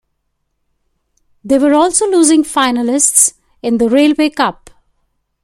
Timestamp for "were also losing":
1.59-2.41